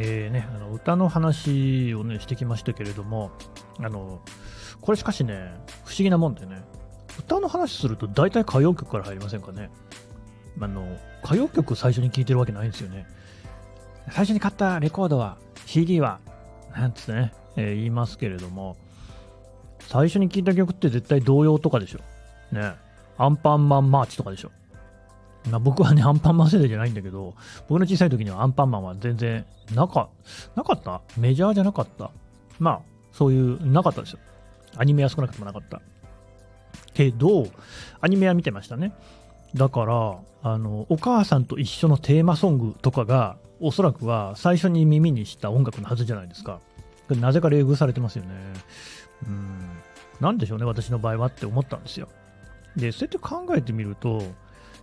[0.00, 3.32] えーね、あの歌の話をねしてきましたけれども、
[3.78, 4.20] あの
[4.80, 5.52] これしかしね、
[5.84, 6.62] 不思議なもんでね、
[7.18, 9.70] 歌の話すると大体歌謡曲から入りませんかね。
[10.60, 10.86] あの
[11.24, 13.06] 歌謡曲最初に聴いてるわけないんですよね。
[14.10, 15.36] 最初に買ったレコードは、
[15.66, 16.20] CD は、
[16.72, 18.76] なんつってね、えー言いますけれども、
[19.80, 21.98] 最初に聴いた曲って絶対童謡とかでしょ。
[22.52, 22.74] ね。
[23.16, 24.52] アンパンマンマーチとかでしょ。
[25.50, 27.34] まあ、僕はね、アンパンマン世代じゃないんだけど、
[27.68, 30.08] 僕の小さい時にはアンパンマンは全然なか、
[30.54, 31.00] なかった？
[31.16, 32.10] メジャーじゃなかった？
[32.58, 32.80] まあ、
[33.12, 34.18] そういう、なかったですよ。
[34.76, 35.80] アニメは少なくともなかった。
[36.92, 37.46] けど、
[38.00, 38.92] アニメは見てましたね。
[39.54, 46.60] だから、あの、お母さんと一緒のテーマソングとかが、おそらくは最初に耳にした音楽のはずじゃないですか。
[47.08, 48.30] なぜか冷遇されてますよね。
[49.26, 49.68] うん。
[50.20, 52.08] なんでしょうね、私の場合はって思ったんですよ。
[52.76, 54.22] で、そうやって考えてみると、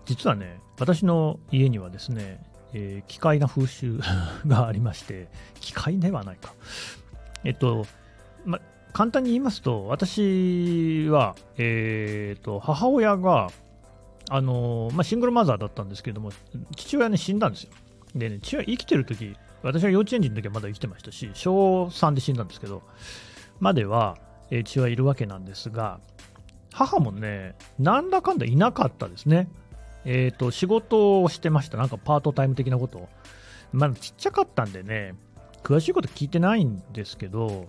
[0.06, 4.00] 実はね、私の家にはですね、えー奇怪な風習
[4.48, 5.28] がありまして、
[5.60, 6.54] 奇怪ではないか。
[7.44, 7.86] えっと、
[8.46, 8.60] ま、
[8.94, 13.50] 簡単に言いますと、私は、えーと、母親が、
[14.30, 16.32] あのまあ、シングルマザーだったんですけども、
[16.76, 17.72] 父親ね、死んだんですよ。
[18.16, 22.84] でね、父親生きてる時私は幼稚園児の時はまだ生きてましたし、小3で死んだんですけど、
[23.60, 24.18] までは、
[24.52, 26.00] えー父親いるわけなんですが、
[26.72, 29.48] 母もね、なんだかんだいなかったですね。
[30.06, 31.78] えっ、と、仕事をしてました。
[31.78, 33.10] なんかパートタイム的なこと。
[33.74, 35.16] まだちっちゃかったんでね、
[35.64, 37.68] 詳しいこと聞いてないんですけど、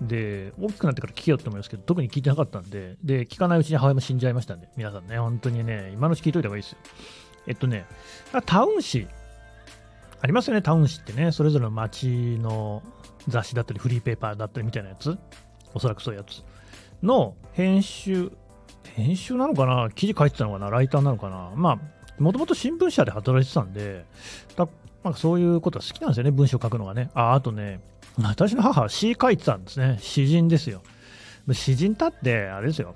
[0.00, 6.78] で、大きくなってから聞けよって思いますけど、特に聞いてなかったんで、で、聞かないうちに母親も死んじゃいましたんで、皆さんね、本当にね、今のうち聞いといた方がいいですよ。
[7.46, 7.86] えっとね、
[8.46, 9.06] タウン誌、
[10.20, 12.82] ありますよね、タウン誌ってね、それぞれの街の
[13.28, 15.16] 雑誌だったり、フリーペーパーだったりみたいなやつ、
[15.74, 16.42] おそらくそういうやつ
[17.02, 18.32] の編集、
[18.90, 24.04] 編集なのかな、記事書いてたのかな、ライターなのかな、まあ、もともと新聞社で働いてたんで、
[24.56, 24.68] だ
[25.02, 27.10] まあ、そういうことは好きなんですよね、文章書くのがね。
[27.14, 27.80] あ、あとね、
[28.22, 29.98] 私の母は詩書いてたんですね。
[30.00, 30.82] 詩人ですよ。
[31.52, 32.94] 詩人だって、あれですよ、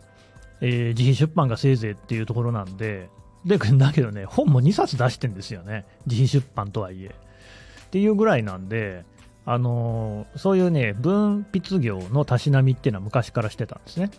[0.61, 3.11] えー自費出版がせいぜいっていうところなんで、
[3.45, 5.85] で、 だけどね、本も2冊出してんですよね。
[6.07, 7.09] 自費出版とはいえ。
[7.09, 9.05] っていうぐらいなんで、
[9.45, 14.11] あのーそういうね、文筆業のたしなみっていうのは昔からしてたんですね。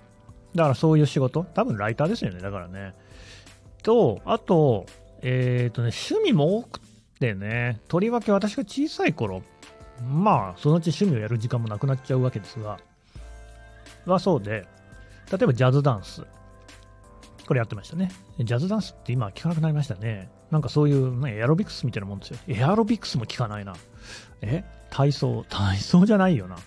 [0.55, 2.95] だからそういう仕事、多分ライターですよね、だからね。
[3.83, 4.85] と、あと、
[5.21, 6.79] えっ、とね、趣味も多く
[7.19, 9.43] てね、とりわけ私が小さい頃、
[10.01, 12.79] まあ、そのうち趣味をやる時間もなくなっちゃうわけですが、
[14.05, 14.65] はそうで、
[15.31, 16.23] 例えばジャズダンス。
[17.45, 18.11] これやってましたね。
[18.39, 20.29] ジャズダンスって今聞かなくなりましたね。
[20.51, 22.37] なんかそういう、ね、エアロビクスみたいなもんですよ。
[22.47, 23.75] エアロビクスも聞かないな。
[24.41, 24.63] え？
[24.91, 25.43] 体操？
[25.49, 26.57] 体操じゃないよな。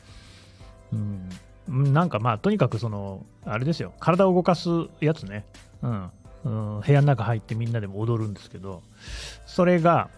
[0.93, 1.29] うん。
[1.69, 3.93] なんかまあ、とにかくその、あれですよ。
[4.01, 4.69] 体を動かす
[5.01, 5.45] やつね。
[5.83, 6.11] うん。
[6.45, 8.83] うん、部屋の中入ってみんなでも踊るんですけど、
[9.47, 10.09] それが、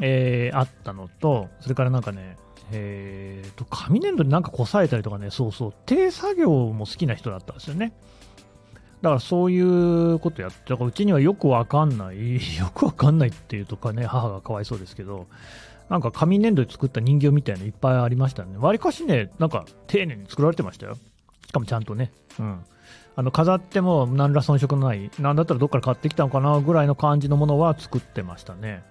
[0.00, 2.36] えーあったのと、それからなんかね、
[2.72, 7.92] えーと、紙粘土でなんかこさえたりとかね、そうそう、手作業も好きな人だったんですよね。
[9.02, 15.26] だからそういうことやって、だからうちにはよくわかんない、 よくわかんないっていうとかね、母がかわいそうですけど、
[15.88, 18.56] なんか紙粘土で作った人形みたいなのいっぱいありましたね。
[18.56, 20.96] わりかしね、なんか丁寧に作られてましたよ。
[21.46, 22.10] しかもちゃんとね。
[22.38, 22.64] うん。
[23.16, 28.82] あの飾っても何ら遜色のない、なんだったらどっから買ってきたのかなぐらいの感じのものは作ってましたね。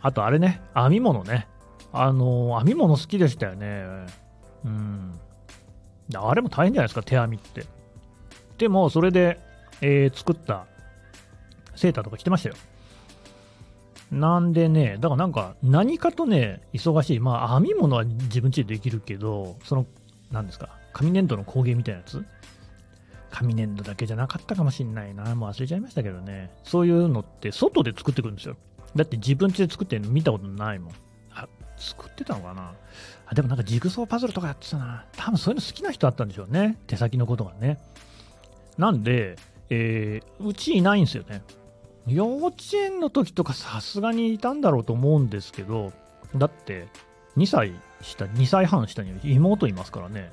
[0.00, 1.46] あとあれね、編み物ね。
[1.92, 3.84] あの編み物好きでしたよね。
[4.64, 5.12] うん。
[6.14, 7.64] あれも大変じゃないですか、手編みって。
[8.58, 9.38] でも、それで、
[9.80, 10.66] えー作った
[11.74, 12.54] セーターとか着てましたよ。
[14.12, 17.18] なんでね、だからなんか、何かとね、忙しい。
[17.18, 19.86] まあ、編み物は自分家でできるけど、その、
[20.30, 22.22] なんですか、紙粘土の工芸みたいなやつ？
[23.30, 25.34] 紙粘土だけじゃなかったかもしんないな。
[25.34, 26.50] もう忘れちゃいましたけどね。
[26.62, 28.56] そういうのって外で作ってくるんですよ。
[28.94, 30.94] だって自分家で作ってるの見たことないもん。
[31.32, 31.48] あ、
[31.78, 32.74] 作ってたのかな？
[33.26, 35.06] あ、でもなんかジグソーパズルとかやってたな。
[35.16, 36.76] 多分そういうの好きな人あったんでしょうね。
[36.86, 37.78] 手先のことがね。
[38.76, 39.36] なんで、
[39.70, 41.42] えーうちいないんですよね。
[42.06, 45.92] 幼稚園の時とかさすがにいたんだろうと思うんですけど、
[46.36, 46.88] だって
[47.36, 50.32] 2歳下、2歳半下に妹いますからね。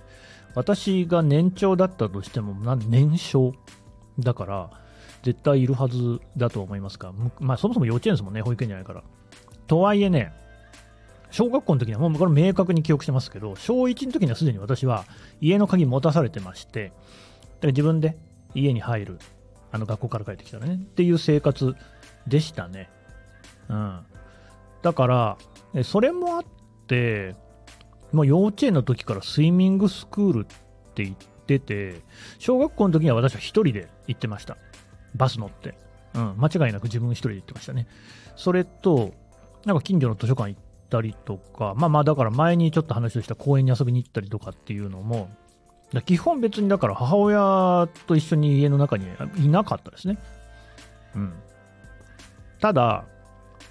[0.56, 3.54] 私が年長だったとしても、年少
[4.18, 4.70] だから、
[5.22, 9.04] 絶対いるはずだと思いますが、まあそもそも幼稚園ですもんね、保育園じゃないから。
[9.68, 10.34] とはいえね、
[11.30, 15.06] 小学校の時にはもうこれ明確に記憶してますけど、小1の時にはすでに私は
[15.40, 16.98] 家の鍵持たされてまして、だか
[17.64, 18.18] ら自分で
[18.56, 19.20] 家に入る、
[19.72, 21.76] あの学校から帰ってきたらね、っていう生活
[22.28, 22.90] でしたね。
[23.70, 24.00] うん。
[24.82, 25.38] だから、
[25.84, 26.44] それもあっ
[26.88, 27.36] て、
[28.12, 30.46] もう幼稚園の時からスイミングスクールっ
[30.94, 32.02] て言ってて、
[32.40, 34.58] 小学校の時には私は一人で行ってました。
[35.16, 35.78] バス乗って。
[36.16, 37.88] うん、間違いなく自分一人で行ってましたね。
[38.36, 39.14] それと、
[39.66, 45.30] なんか近所の図書館行ったりとか、まあまあだから前にちょっと話をした公園に遊びに行ったりとかっていうのも、
[46.06, 49.08] 基本別にだから母親と一緒に家の中に
[49.38, 50.18] いなかったですね。
[51.16, 51.34] うん。
[52.60, 53.06] ただ、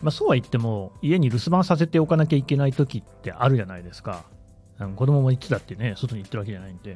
[0.02, 4.24] まあ、そうは言っても、家に留守番させておかなきゃいけない時ってあるじゃないですか。
[4.96, 6.94] 子供も言ってたってね、外に行ってるわけじゃないんで。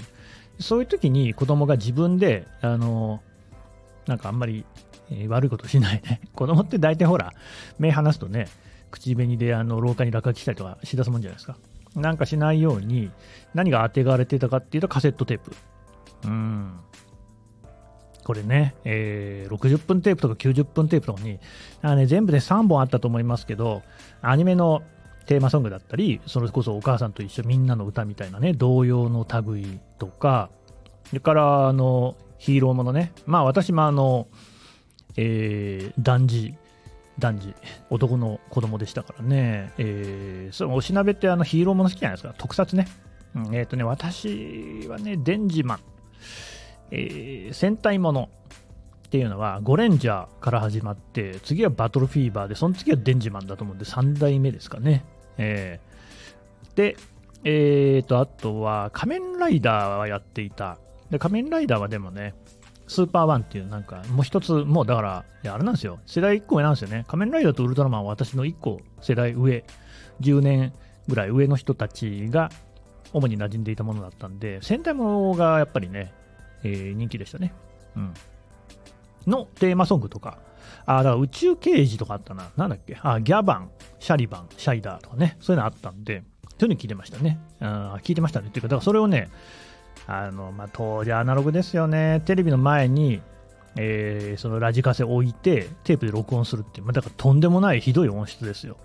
[0.60, 3.20] そういう時に子供が自分で、あの、
[4.06, 4.64] なんかあんまり、
[5.10, 6.20] え、悪いことしないね。
[6.34, 7.32] 子供って大体ほら、
[7.78, 8.48] 目離すとね、
[8.90, 11.56] 口紅であの廊下に落書きしたりとかしだすもんじゃないですか。
[11.94, 13.10] なんかしないように、
[13.54, 15.52] 何が当てがわれてたかっていうとカセットテープ。
[16.24, 16.80] うん。
[18.24, 21.40] これね、えー、60分テープとか90分テープとかに、
[21.82, 23.82] あね、全部で3本あったと思いますけど、
[24.20, 24.82] アニメの
[25.26, 30.50] テーマソングだったり、それこそお母さんと一緒みんなの歌みたいなね、童謡の類とか、
[31.04, 34.28] それから、あの、ヒーローものね、まあ私もあの、
[35.16, 36.54] えー、男児、
[37.18, 37.54] 男児、
[37.90, 42.88] 男の子供でしたからね、えー、そのおしなべってあのヒーローもの好きじゃないですか、特撮ね。
[43.34, 45.80] うん、えっ、ー、とね、私はね、デンジマン。
[46.92, 48.28] えー、戦隊もの
[49.06, 55.04] っていうのはゴレンジャーから始まって次はバトルフィーバーでその次はデンジマンだと思うんで3代目ですかね、
[55.38, 56.96] えー、で
[57.44, 60.78] えーとあとは仮面ライダーはやっていた
[61.10, 62.34] で仮面ライダーはでもね
[62.92, 69.64] スーパーワンっていうなんかもう一つもうだからいやあれなんですよ世代1個上なんですよね仮面ライダーとウルトラマンは私の1個世代上
[70.20, 70.72] 10年
[71.08, 72.50] ぐらい上の人たちが
[73.12, 76.12] 主に馴染んでいたものだったんで戦隊ものがやっぱりね
[76.64, 77.52] えー、人気でしたね。
[77.96, 78.14] うん。
[79.26, 80.38] のテーマソングとか、
[80.86, 82.50] あ、だから宇宙刑事とかあったな。
[82.56, 82.98] なんだっけ？
[83.02, 86.22] あ、ギャバン、シャリバン、シャイダーとかね、そういうのあったんで、
[86.58, 87.38] そういうの聞いてましたね。
[87.60, 88.48] あ聞いてましたね。
[88.48, 89.28] っていうか、だからそれをね、
[90.06, 92.22] あの、まあ、当時アナログですよね。
[92.24, 93.20] テレビの前に、
[93.76, 98.76] えー、そのラジカセ置いて、テープで録音するっていう、まあ、だからとんでもないひどい音質ですよ。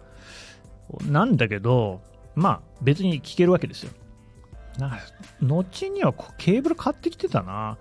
[1.05, 2.01] なんだけど、
[2.35, 3.91] まあ、別に聞けるわけですよ。
[4.77, 4.99] な
[5.41, 7.77] 後にはケーブル買ってきてたな。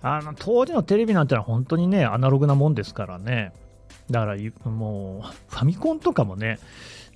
[0.00, 3.52] あの当時のテレビなんてのは本当にね、アナログなもんですからね。
[4.10, 6.58] だからもう、ファミコンとかもね、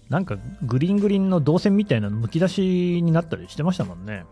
[0.08, 4.24] なんかグリーングリーンの導線みたいなのむき出しになったりしてましたもんね。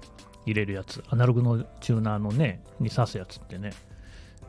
[0.50, 1.02] 入れるやつ。
[1.08, 3.72] アナログのチューナーのね、に挿すやつってね。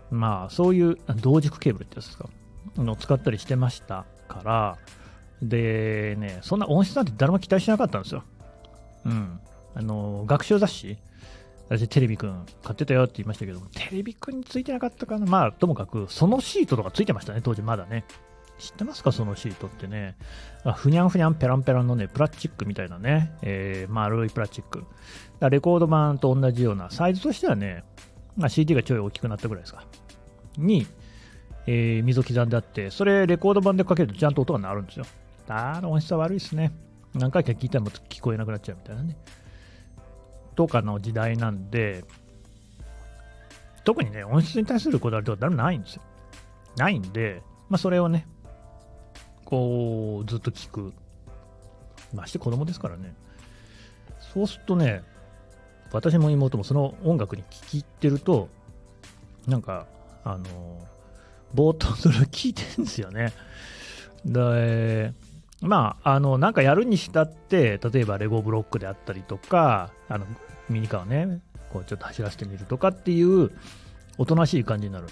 [0.10, 2.30] まあ、そういう同軸ケーブルってやつですか？
[2.78, 4.78] の使ったりしてましたから、
[5.42, 8.24] でね、そんな音質なんて誰も期待しなかったんですよ。
[9.06, 9.40] うん。
[9.74, 10.98] あの、学習雑誌、
[11.70, 18.04] 私テレビくん買ってたよって言いましたけどテレビくんについてなかったかなまあ、ともかく、そのシートとかついてましたね、当時まだね。
[18.62, 20.16] 知ってますかそのシートってね。
[20.76, 24.86] ふにゃんふにゃんペランペランのね、プラスチックみたいなね、えー、丸いプラスチック。
[25.50, 27.84] レコード版と同じような、サイズとしてはね、
[28.38, 29.84] まあ、CD がちょい大きくなったぐらいですか。
[30.58, 30.86] に、
[31.66, 35.06] えー、溝刻んであって、それレコード版でかけるとちゃんと音が鳴るんですよ。
[35.48, 36.72] あの音質は悪いですね。
[37.16, 39.18] 何回か聞いたらも聞こえなくなっちゃうみたいなね。
[40.56, 42.04] とかの時代なんで、
[43.84, 46.04] 特にね、音質に対するこだわりとか誰もないんですよ。
[46.78, 48.28] ないんで、まあ、それをね、
[49.52, 50.94] こう、ずっと聞く。
[52.14, 53.14] まして子供ですからね。
[54.34, 55.04] そうするとね、
[55.92, 58.48] 私も妹もその音楽に聴き入ってると、
[59.48, 59.88] なんか、
[60.24, 60.46] あの、
[61.54, 63.34] ぼーっとそれを聞いてるんですよね。
[64.24, 65.14] で、
[65.62, 70.26] まあ、あの、なんかやるにしたって、例えばレゴブロックであったりとか、あの、
[70.70, 71.42] ミニカーをね、
[71.74, 73.52] こうちょっと走らせてみるとかっていう、
[74.18, 75.08] おとなしい感じになる。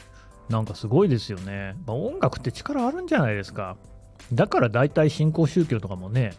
[0.50, 1.76] なんかすごいですよね。
[1.86, 3.76] まあ、音楽って力あるんじゃないですか。
[4.34, 6.34] だから大体新興宗教とかもね、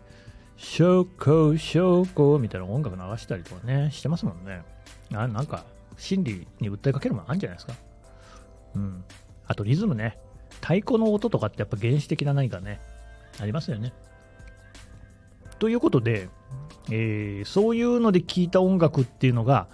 [0.56, 4.62] 証拠、証拠みたいな音楽流したりとかね、してますもんね。
[5.12, 5.64] あなんか、
[5.96, 7.75] 心理に訴えかけるものあるんじゃないですか。
[8.76, 9.04] うん。
[9.46, 10.18] あとリズムね。
[10.60, 12.80] 太鼓の音とかってやっぱ原始的な何かね、
[13.38, 13.92] ありますよね。
[15.58, 16.28] ということで、
[16.90, 19.68] えー、そういうので聴いた音楽っていうのが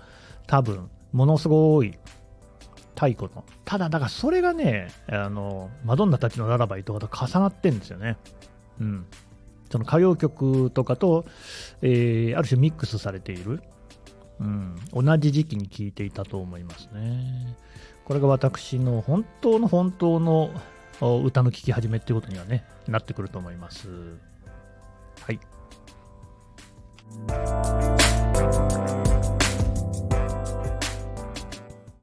[0.46, 1.96] 多分ものすごい
[2.96, 3.44] 太鼓の。
[3.64, 8.16] ただ、だからそれがね、あの、マドンナたちのララバイとかと重なってんですよね。
[8.80, 9.06] うん。
[9.70, 11.24] その歌謡曲とかと、
[11.82, 13.62] えー、ある種ミックスされている。
[14.40, 14.76] うん。
[14.92, 17.56] 同じ時期に聴いていたと思いますね。
[18.04, 20.50] これが私の本当の本当の
[21.00, 23.88] 歌の聴き始めっていうことにはね、なってくると思います。
[25.20, 25.40] はい。